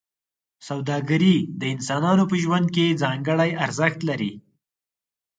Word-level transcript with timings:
سوداګري 0.67 1.35
د 1.59 1.61
انسانانو 1.73 2.23
په 2.31 2.35
ژوند 2.43 2.67
کې 2.75 2.97
ځانګړی 3.01 3.51
ارزښت 3.65 3.99
لري. 4.09 4.33